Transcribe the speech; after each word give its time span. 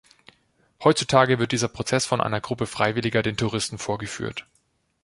Heutzutage 0.83 1.37
wird 1.37 1.51
dieser 1.51 1.67
Prozess 1.67 2.07
von 2.07 2.21
einer 2.21 2.41
Gruppe 2.41 2.65
Freiwilliger 2.65 3.21
den 3.21 3.37
Touristen 3.37 3.77
vorgeführt. 3.77 4.47